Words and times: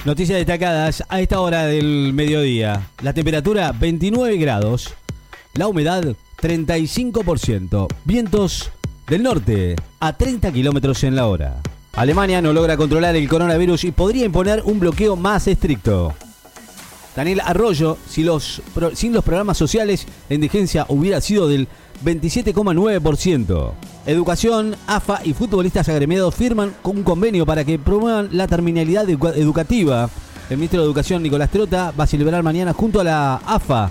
Noticias 0.04 0.38
destacadas 0.38 1.04
a 1.08 1.20
esta 1.20 1.40
hora 1.40 1.66
del 1.66 2.12
mediodía. 2.14 2.88
La 3.02 3.12
temperatura 3.12 3.72
29 3.72 4.38
grados. 4.38 4.94
La 5.54 5.68
humedad 5.68 6.16
35%. 6.40 7.86
Vientos 8.04 8.70
del 9.06 9.22
norte 9.22 9.76
a 9.98 10.16
30 10.16 10.52
kilómetros 10.52 11.04
en 11.04 11.16
la 11.16 11.26
hora. 11.26 11.60
Alemania 11.92 12.40
no 12.40 12.54
logra 12.54 12.78
controlar 12.78 13.14
el 13.14 13.28
coronavirus 13.28 13.84
y 13.84 13.92
podría 13.92 14.24
imponer 14.24 14.62
un 14.64 14.80
bloqueo 14.80 15.16
más 15.16 15.46
estricto. 15.48 16.14
Daniel 17.14 17.42
Arroyo, 17.44 17.98
sin 18.08 18.24
los 18.26 18.62
programas 19.24 19.58
sociales, 19.58 20.06
la 20.30 20.34
indigencia 20.34 20.86
hubiera 20.88 21.20
sido 21.20 21.46
del 21.46 21.68
27,9%. 22.04 23.72
Educación, 24.06 24.76
AFA 24.86 25.20
y 25.24 25.34
futbolistas 25.34 25.88
agremiados 25.88 26.34
firman 26.34 26.74
un 26.84 27.02
convenio 27.02 27.44
para 27.44 27.64
que 27.64 27.78
promuevan 27.78 28.30
la 28.32 28.48
terminalidad 28.48 29.08
educativa. 29.08 30.08
El 30.48 30.56
ministro 30.56 30.80
de 30.80 30.86
Educación, 30.86 31.22
Nicolás 31.22 31.50
Trota, 31.50 31.92
va 31.98 32.04
a 32.04 32.06
celebrar 32.06 32.42
mañana 32.42 32.72
junto 32.72 33.00
a 33.00 33.04
la 33.04 33.36
AFA 33.46 33.90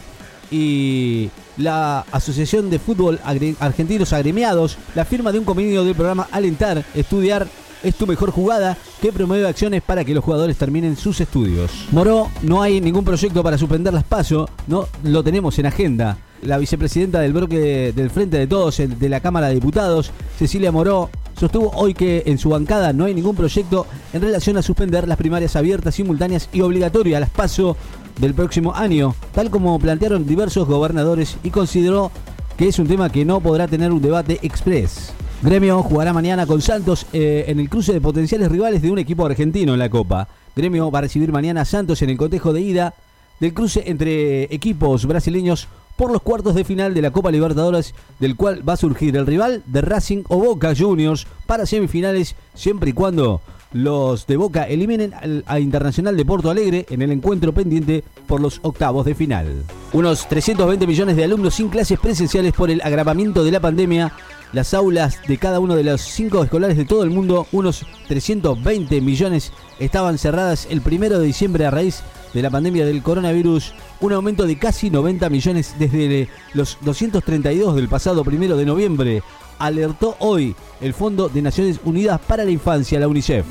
y 0.52 1.30
la 1.58 2.05
Asociación 2.12 2.70
de 2.70 2.80
Fútbol 2.80 3.20
Argentinos 3.59 4.12
Agremiados 4.12 4.77
la 4.95 5.05
firma 5.05 5.32
de 5.32 5.40
un 5.40 5.45
convenio 5.45 5.84
del 5.84 5.95
programa 5.95 6.27
Alentar, 6.32 6.84
Estudiar 6.96 7.48
es 7.84 7.96
tu 7.96 8.08
mejor 8.08 8.32
jugada 8.32 8.78
que 9.02 9.12
promueve 9.12 9.48
acciones 9.48 9.82
para 9.82 10.04
que 10.04 10.14
los 10.14 10.24
jugadores 10.24 10.58
terminen 10.58 10.98
sus 10.98 11.22
estudios. 11.22 11.72
Moró, 11.92 12.30
no 12.42 12.62
hay 12.62 12.82
ningún 12.82 13.05
proyecto 13.05 13.44
para 13.44 13.58
suspender 13.58 13.94
las 13.94 14.04
pasos, 14.04 14.50
no 14.68 14.88
lo 15.04 15.24
tenemos 15.24 15.58
en 15.60 15.66
agenda. 15.66 16.18
La 16.42 16.58
vicepresidenta 16.58 17.20
del 17.20 17.34
bloque 17.34 17.92
del 17.94 18.10
Frente 18.10 18.38
de 18.38 18.48
Todos 18.48 18.78
de 18.78 19.10
la 19.10 19.20
Cámara 19.20 19.48
de 19.48 19.55
Diputados, 19.55 20.12
Cecilia 20.38 20.72
Moró, 20.72 21.10
sostuvo 21.38 21.72
hoy 21.72 21.94
que 21.94 22.24
en 22.26 22.38
su 22.38 22.50
bancada 22.50 22.94
no 22.94 23.05
hay 23.05 23.14
ningún 23.14 23.36
proyecto 23.36 23.86
en 24.14 24.22
relación 24.22 24.58
a 24.58 24.62
suspender 24.62 25.08
las 25.08 25.18
primarias 25.18 25.55
abiertas, 25.55 25.96
simultáneas 25.96 26.50
y 26.54 26.62
obligatorias, 26.62 27.20
las 27.20 27.30
paso 27.30 27.76
del 28.20 28.34
próximo 28.34 28.74
año, 28.74 29.16
tal 29.34 29.49
como 29.49 29.80
plantearon 29.80 30.26
diversos 30.26 30.68
gobernadores 30.68 31.38
y 31.43 31.49
consideró 31.49 32.12
que 32.58 32.68
es 32.68 32.80
un 32.80 32.88
tema 32.88 33.10
que 33.10 33.24
no 33.24 33.40
podrá 33.40 33.68
tener 33.68 33.91
un 33.91 34.02
debate 34.02 34.40
express. 34.41 35.14
Gremio 35.41 35.82
jugará 35.84 36.12
mañana 36.12 36.45
con 36.45 36.62
Santos 36.62 37.05
eh, 37.13 37.45
en 37.48 37.62
el 37.62 37.70
cruce 37.70 37.93
de 37.93 38.01
potenciales 38.01 38.51
rivales 38.51 38.82
de 38.82 38.91
un 38.91 38.99
equipo 38.99 39.26
argentino 39.26 39.71
en 39.71 39.79
la 39.79 39.90
Copa. 39.90 40.27
Gremio 40.54 40.91
va 40.91 40.99
a 40.99 41.04
recibir 41.04 41.31
mañana 41.31 41.62
a 41.62 41.65
Santos 41.65 42.01
en 42.01 42.09
el 42.09 42.18
cotejo 42.18 42.51
de 42.51 42.59
ida 42.59 42.93
del 43.40 43.54
cruce 43.54 43.84
entre 43.85 44.54
equipos 44.54 45.05
brasileños 45.05 45.70
por 45.96 46.12
los 46.12 46.21
cuartos 46.21 46.55
de 46.55 46.65
final 46.65 46.93
de 46.93 47.01
la 47.01 47.12
Copa 47.12 47.31
Libertadores, 47.31 47.96
del 48.20 48.35
cual 48.35 48.68
va 48.68 48.73
a 48.73 48.77
surgir 48.77 49.15
el 49.15 49.26
rival 49.26 49.63
de 49.65 49.81
Racing 49.81 50.23
o 50.27 50.40
Boca 50.40 50.73
Juniors 50.77 51.26
para 51.46 51.65
semifinales, 51.65 52.35
siempre 52.53 52.90
y 52.90 52.93
cuando 52.93 53.40
los 53.71 54.27
de 54.27 54.35
Boca 54.35 54.63
eliminen 54.63 55.13
a 55.46 55.59
Internacional 55.59 56.18
de 56.18 56.26
Porto 56.26 56.49
Alegre 56.49 56.85
en 56.90 57.01
el 57.01 57.12
encuentro 57.12 57.53
pendiente 57.53 58.03
por 58.27 58.41
los 58.41 58.59
octavos 58.62 59.05
de 59.05 59.15
final. 59.15 59.63
Unos 59.91 60.27
320 60.27 60.85
millones 60.85 61.15
de 61.15 61.23
alumnos 61.23 61.55
sin 61.55 61.70
clases 61.70 61.99
presenciales 61.99 62.54
por 62.54 62.70
el 62.70 62.82
agravamiento 62.82 63.43
de 63.43 63.51
la 63.51 63.59
pandemia 63.59 64.13
las 64.51 64.73
aulas 64.73 65.19
de 65.28 65.38
cada 65.38 65.59
uno 65.59 65.75
de 65.75 65.84
los 65.84 66.01
cinco 66.01 66.44
escolares 66.44 66.75
de 66.78 66.85
todo 66.85 67.03
el 67.03 67.12
mundo, 67.12 67.47
unos 67.51 67.85
320 68.07 69.01
millones, 69.01 69.51
estaban 69.79 70.18
cerradas 70.18 70.68
el 70.69 70.81
primero 70.81 71.19
de 71.19 71.28
diciembre 71.28 71.66
a 71.66 71.72
raíz 71.72 72.01
de 72.34 72.41
la 72.41 72.50
pandemia 72.50 72.85
del 72.85 73.03
coronavirus, 73.03 73.73
un 74.01 74.13
aumento 74.13 74.46
de 74.46 74.57
casi 74.57 74.90
90 74.90 75.29
millones 75.29 75.75
desde 75.78 76.29
los 76.53 76.78
232 76.81 77.75
del 77.75 77.90
pasado 77.90 78.24
primero 78.24 78.57
de 78.57 78.66
noviembre, 78.66 79.24
alertó 79.59 80.16
hoy 80.19 80.56
el 80.81 80.94
Fondo 80.94 81.29
de 81.29 81.41
Naciones 81.41 81.79
Unidas 81.84 82.19
para 82.28 82.44
la 82.44 82.51
Infancia, 82.51 83.00
la 83.00 83.07
UNICEF. 83.07 83.46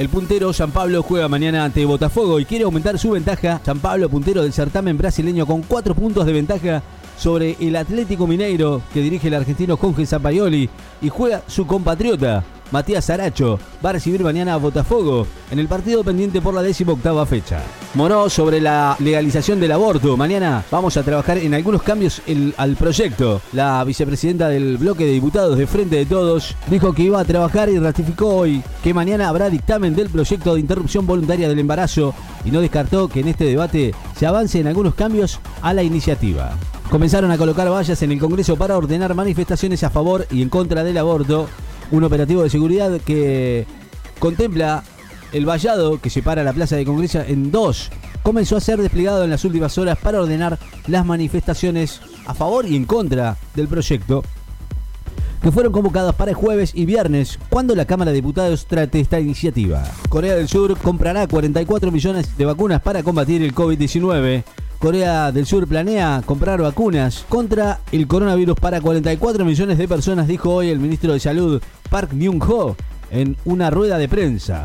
El 0.00 0.08
puntero 0.08 0.50
San 0.54 0.70
Pablo 0.70 1.02
juega 1.02 1.28
mañana 1.28 1.62
ante 1.62 1.84
Botafogo 1.84 2.40
y 2.40 2.46
quiere 2.46 2.64
aumentar 2.64 2.98
su 2.98 3.10
ventaja. 3.10 3.60
San 3.62 3.80
Pablo, 3.80 4.08
puntero 4.08 4.42
del 4.42 4.54
certamen 4.54 4.96
brasileño 4.96 5.44
con 5.44 5.60
cuatro 5.60 5.94
puntos 5.94 6.24
de 6.24 6.32
ventaja 6.32 6.82
sobre 7.20 7.56
el 7.60 7.76
Atlético 7.76 8.26
Mineiro 8.26 8.80
que 8.94 9.02
dirige 9.02 9.28
el 9.28 9.34
argentino 9.34 9.76
Jorge 9.76 10.06
Zapaioli 10.06 10.70
y 11.02 11.08
juega 11.10 11.42
su 11.46 11.66
compatriota 11.66 12.42
Matías 12.70 13.10
Aracho. 13.10 13.58
Va 13.84 13.90
a 13.90 13.94
recibir 13.94 14.22
mañana 14.22 14.54
a 14.54 14.58
Botafogo 14.58 15.26
en 15.50 15.58
el 15.58 15.68
partido 15.68 16.02
pendiente 16.02 16.40
por 16.40 16.54
la 16.54 16.62
décima 16.62 16.92
octava 16.92 17.26
fecha. 17.26 17.60
Moró 17.94 18.30
sobre 18.30 18.60
la 18.60 18.96
legalización 19.00 19.60
del 19.60 19.72
aborto. 19.72 20.16
Mañana 20.16 20.64
vamos 20.70 20.96
a 20.96 21.02
trabajar 21.02 21.36
en 21.36 21.52
algunos 21.52 21.82
cambios 21.82 22.22
al 22.56 22.76
proyecto. 22.76 23.42
La 23.52 23.82
vicepresidenta 23.84 24.48
del 24.48 24.78
bloque 24.78 25.04
de 25.04 25.12
diputados 25.12 25.58
de 25.58 25.66
Frente 25.66 25.96
de 25.96 26.06
Todos 26.06 26.56
dijo 26.70 26.94
que 26.94 27.02
iba 27.02 27.20
a 27.20 27.24
trabajar 27.24 27.68
y 27.68 27.78
ratificó 27.78 28.28
hoy 28.28 28.62
que 28.82 28.94
mañana 28.94 29.28
habrá 29.28 29.50
dictamen 29.50 29.94
del 29.94 30.08
proyecto 30.08 30.54
de 30.54 30.60
interrupción 30.60 31.06
voluntaria 31.06 31.48
del 31.48 31.58
embarazo 31.58 32.14
y 32.44 32.50
no 32.50 32.60
descartó 32.60 33.08
que 33.08 33.20
en 33.20 33.28
este 33.28 33.44
debate 33.44 33.94
se 34.16 34.26
avance 34.26 34.58
en 34.58 34.68
algunos 34.68 34.94
cambios 34.94 35.40
a 35.60 35.74
la 35.74 35.82
iniciativa 35.82 36.56
comenzaron 36.90 37.30
a 37.30 37.38
colocar 37.38 37.70
vallas 37.70 38.02
en 38.02 38.10
el 38.10 38.18
Congreso 38.18 38.56
para 38.56 38.76
ordenar 38.76 39.14
manifestaciones 39.14 39.84
a 39.84 39.90
favor 39.90 40.26
y 40.30 40.42
en 40.42 40.48
contra 40.48 40.82
del 40.82 40.98
aborto. 40.98 41.48
Un 41.92 42.04
operativo 42.04 42.42
de 42.42 42.50
seguridad 42.50 43.00
que 43.00 43.64
contempla 44.18 44.82
el 45.32 45.46
vallado 45.46 46.00
que 46.00 46.10
separa 46.10 46.42
la 46.42 46.52
Plaza 46.52 46.76
de 46.76 46.84
Congreso 46.84 47.20
en 47.20 47.52
dos. 47.52 47.90
Comenzó 48.22 48.56
a 48.56 48.60
ser 48.60 48.82
desplegado 48.82 49.24
en 49.24 49.30
las 49.30 49.44
últimas 49.44 49.78
horas 49.78 49.98
para 49.98 50.20
ordenar 50.20 50.58
las 50.88 51.06
manifestaciones 51.06 52.00
a 52.26 52.34
favor 52.34 52.66
y 52.66 52.76
en 52.76 52.84
contra 52.84 53.36
del 53.54 53.68
proyecto 53.68 54.22
que 55.40 55.52
fueron 55.52 55.72
convocadas 55.72 56.14
para 56.16 56.32
el 56.32 56.36
jueves 56.36 56.72
y 56.74 56.84
viernes, 56.84 57.38
cuando 57.48 57.74
la 57.74 57.86
Cámara 57.86 58.10
de 58.10 58.16
Diputados 58.16 58.66
trate 58.66 59.00
esta 59.00 59.20
iniciativa. 59.20 59.82
Corea 60.10 60.34
del 60.34 60.48
Sur 60.48 60.76
comprará 60.76 61.26
44 61.26 61.90
millones 61.90 62.36
de 62.36 62.44
vacunas 62.44 62.82
para 62.82 63.02
combatir 63.02 63.42
el 63.42 63.54
COVID-19. 63.54 64.44
Corea 64.80 65.30
del 65.30 65.44
Sur 65.44 65.68
planea 65.68 66.22
comprar 66.24 66.62
vacunas 66.62 67.26
contra 67.28 67.80
el 67.92 68.06
coronavirus 68.06 68.58
para 68.58 68.80
44 68.80 69.44
millones 69.44 69.76
de 69.76 69.86
personas, 69.86 70.26
dijo 70.26 70.54
hoy 70.54 70.70
el 70.70 70.78
ministro 70.78 71.12
de 71.12 71.20
Salud 71.20 71.60
Park 71.90 72.14
Myung-ho 72.14 72.76
en 73.10 73.36
una 73.44 73.68
rueda 73.68 73.98
de 73.98 74.08
prensa. 74.08 74.64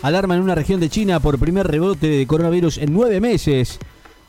Alarma 0.00 0.34
en 0.34 0.40
una 0.40 0.54
región 0.54 0.80
de 0.80 0.88
China 0.88 1.20
por 1.20 1.38
primer 1.38 1.66
rebote 1.66 2.06
de 2.06 2.26
coronavirus 2.26 2.78
en 2.78 2.94
nueve 2.94 3.20
meses. 3.20 3.78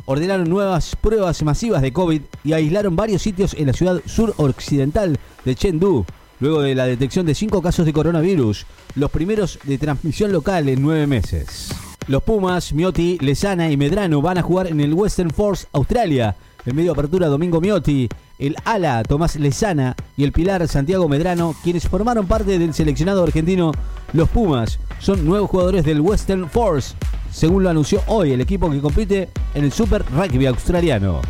Ordenaron 0.04 0.50
nuevas 0.50 0.98
pruebas 1.00 1.42
masivas 1.42 1.82
de 1.82 1.94
COVID 1.94 2.24
y 2.44 2.52
aislaron 2.52 2.98
varios 2.98 3.22
sitios 3.22 3.54
en 3.54 3.68
la 3.68 3.74
ciudad 3.74 4.02
suroccidental 4.06 5.18
de 5.46 5.56
Chengdu, 5.56 6.06
luego 6.42 6.62
de 6.62 6.76
la 6.76 6.88
detección 6.88 7.26
de 7.26 7.36
cinco 7.36 7.62
casos 7.62 7.86
de 7.86 7.94
coronavirus, 7.94 8.66
los 8.96 9.12
primeros 9.12 9.60
de 9.64 9.78
transmisión 9.78 10.34
local 10.34 10.68
en 10.68 10.82
nueve 10.82 11.08
meses. 11.08 11.70
Los 12.08 12.22
Pumas, 12.24 12.74
Miotti, 12.74 13.18
Lesana 13.22 13.72
y 13.72 13.78
Medrano 13.78 14.22
van 14.22 14.38
a 14.38 14.42
jugar 14.42 14.68
en 14.68 14.82
el 14.82 14.94
Western 14.94 15.30
Force 15.30 15.68
Australia. 15.72 16.36
En 16.66 16.76
medio 16.76 16.92
apertura 16.92 17.28
Domingo 17.28 17.62
Miotti, 17.62 18.10
el 18.40 18.58
ala 18.66 19.04
Tomás 19.04 19.38
Lesana 19.38 19.96
y 20.18 20.26
el 20.26 20.34
pilar 20.34 20.68
Santiago 20.68 21.08
Medrano, 21.08 21.56
quienes 21.64 21.88
formaron 21.88 22.28
parte 22.28 22.60
del 22.60 22.74
seleccionado 22.74 23.24
argentino 23.24 23.72
Los 24.12 24.28
Pumas, 24.30 24.80
son 25.00 25.26
nuevos 25.26 25.50
jugadores 25.50 25.86
del 25.86 26.02
Western 26.02 26.50
Force, 26.50 26.94
según 27.32 27.64
lo 27.64 27.70
anunció 27.70 28.02
hoy 28.08 28.34
el 28.34 28.42
equipo 28.42 28.70
que 28.70 28.82
compite 28.82 29.30
en 29.54 29.64
el 29.64 29.72
Super 29.72 30.04
Rugby 30.12 30.46
australiano. 30.46 31.22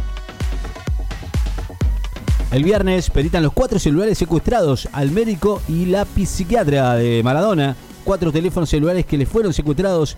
El 2.52 2.64
viernes 2.64 3.12
peritan 3.12 3.44
los 3.44 3.54
cuatro 3.54 3.78
celulares 3.78 4.18
secuestrados 4.18 4.90
al 4.92 5.12
médico 5.12 5.62
y 5.68 5.86
la 5.86 6.06
psiquiatra 6.06 6.96
de 6.96 7.22
Maradona, 7.24 7.76
cuatro 8.04 8.32
teléfonos 8.32 8.70
celulares 8.70 9.06
que 9.06 9.18
le 9.18 9.26
fueron 9.26 9.54
secuestrados 9.54 10.18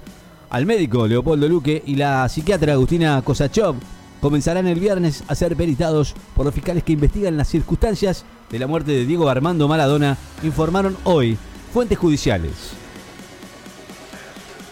al 0.50 0.66
médico 0.66 1.08
Leopoldo 1.08 1.48
Luque 1.48 1.84
y 1.86 1.96
la 1.96 2.28
psiquiatra 2.30 2.74
Agustina 2.74 3.22
Kosachov 3.24 3.76
comenzarán 4.22 4.68
el 4.68 4.80
viernes 4.80 5.24
a 5.28 5.36
ser 5.36 5.56
peritados 5.56 6.16
por 6.36 6.46
los 6.46 6.54
fiscales 6.54 6.84
que 6.84 6.94
investigan 6.94 7.38
las 7.38 7.48
circunstancias 7.48 8.26
de 8.50 8.60
la 8.60 8.68
muerte 8.68 8.92
de 8.92 9.06
Diego 9.06 9.30
Armando 9.30 9.68
Maradona, 9.68 10.18
informaron 10.44 10.98
hoy 11.04 11.38
fuentes 11.74 11.98
judiciales. 11.98 12.52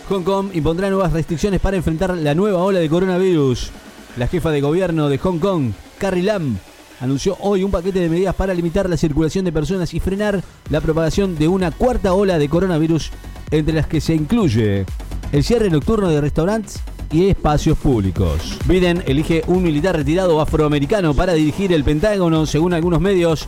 Hong 0.09 0.23
Kong 0.23 0.47
impondrá 0.53 0.89
nuevas 0.89 1.13
restricciones 1.13 1.61
para 1.61 1.77
enfrentar 1.77 2.15
la 2.15 2.35
nueva 2.35 2.61
ola 2.63 2.79
de 2.79 2.89
coronavirus. 2.89 3.71
La 4.17 4.27
jefa 4.27 4.51
de 4.51 4.61
gobierno 4.61 5.09
de 5.09 5.17
Hong 5.17 5.39
Kong, 5.39 5.71
Carrie 5.97 6.23
Lam, 6.23 6.57
anunció 6.99 7.37
hoy 7.39 7.63
un 7.63 7.71
paquete 7.71 7.99
de 7.99 8.09
medidas 8.09 8.35
para 8.35 8.53
limitar 8.53 8.89
la 8.89 8.97
circulación 8.97 9.45
de 9.45 9.51
personas 9.51 9.93
y 9.93 9.99
frenar 9.99 10.43
la 10.69 10.81
propagación 10.81 11.37
de 11.37 11.47
una 11.47 11.71
cuarta 11.71 12.13
ola 12.13 12.37
de 12.37 12.49
coronavirus, 12.49 13.11
entre 13.51 13.73
las 13.73 13.87
que 13.87 14.01
se 14.01 14.13
incluye 14.13 14.85
el 15.33 15.43
cierre 15.43 15.71
nocturno 15.71 16.09
de 16.09 16.21
restaurantes 16.21 16.79
y 17.11 17.27
espacios 17.27 17.75
públicos. 17.79 18.59
Biden 18.67 19.03
elige 19.07 19.41
un 19.47 19.63
militar 19.63 19.95
retirado 19.95 20.39
afroamericano 20.39 21.15
para 21.15 21.33
dirigir 21.33 21.73
el 21.73 21.83
Pentágono, 21.83 22.45
según 22.45 22.71
algunos 22.71 23.01
medios. 23.01 23.47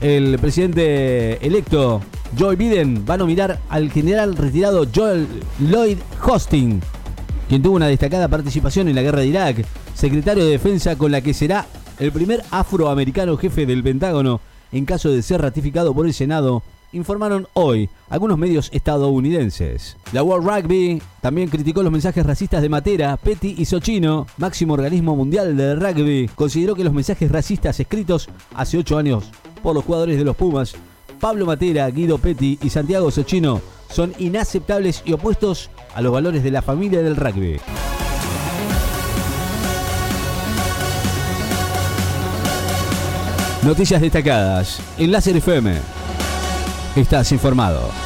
El 0.00 0.38
presidente 0.38 1.46
electo 1.46 2.00
Joe 2.38 2.56
Biden 2.56 3.04
va 3.08 3.14
a 3.14 3.18
nominar 3.18 3.60
al 3.68 3.90
general 3.90 4.34
retirado 4.34 4.86
Joel 4.92 5.28
Lloyd 5.60 5.98
Hosting, 6.26 6.80
quien 7.50 7.62
tuvo 7.62 7.76
una 7.76 7.88
destacada 7.88 8.28
participación 8.28 8.88
en 8.88 8.94
la 8.94 9.02
guerra 9.02 9.20
de 9.20 9.26
Irak, 9.26 9.66
secretario 9.94 10.44
de 10.44 10.52
defensa 10.52 10.96
con 10.96 11.12
la 11.12 11.20
que 11.20 11.34
será 11.34 11.66
el 11.98 12.12
primer 12.12 12.42
afroamericano 12.50 13.36
jefe 13.36 13.66
del 13.66 13.82
Pentágono 13.82 14.40
en 14.72 14.86
caso 14.86 15.10
de 15.10 15.20
ser 15.20 15.42
ratificado 15.42 15.94
por 15.94 16.06
el 16.06 16.14
Senado 16.14 16.62
informaron 16.92 17.46
hoy 17.54 17.88
algunos 18.08 18.38
medios 18.38 18.70
estadounidenses. 18.72 19.96
La 20.12 20.22
World 20.22 20.48
Rugby 20.48 21.02
también 21.20 21.48
criticó 21.48 21.82
los 21.82 21.92
mensajes 21.92 22.24
racistas 22.24 22.62
de 22.62 22.68
Matera, 22.68 23.16
Petty 23.16 23.54
y 23.58 23.64
Sochino, 23.64 24.26
máximo 24.38 24.74
organismo 24.74 25.16
mundial 25.16 25.56
de 25.56 25.74
rugby. 25.74 26.30
Consideró 26.34 26.74
que 26.74 26.84
los 26.84 26.92
mensajes 26.92 27.30
racistas 27.30 27.80
escritos 27.80 28.28
hace 28.54 28.78
ocho 28.78 28.98
años 28.98 29.30
por 29.62 29.74
los 29.74 29.84
jugadores 29.84 30.18
de 30.18 30.24
los 30.24 30.36
Pumas, 30.36 30.74
Pablo 31.20 31.46
Matera, 31.46 31.88
Guido 31.90 32.18
Petty 32.18 32.58
y 32.62 32.70
Santiago 32.70 33.10
Sochino, 33.10 33.60
son 33.90 34.12
inaceptables 34.18 35.02
y 35.04 35.12
opuestos 35.12 35.70
a 35.94 36.02
los 36.02 36.12
valores 36.12 36.42
de 36.42 36.50
la 36.50 36.62
familia 36.62 37.02
del 37.02 37.16
rugby. 37.16 37.58
Noticias 43.62 44.00
destacadas 44.00 44.80
en 44.96 45.12
FM. 45.12 45.95
Estás 46.96 47.30
informado. 47.30 48.05